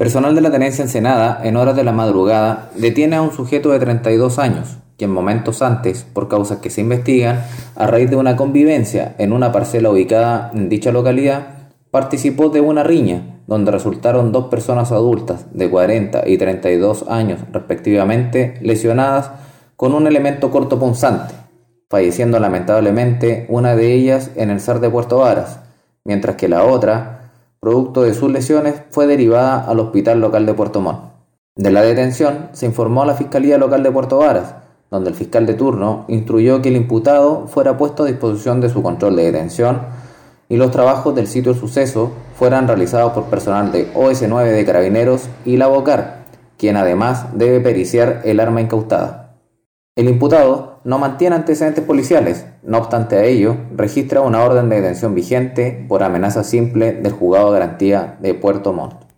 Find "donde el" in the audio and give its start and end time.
34.90-35.14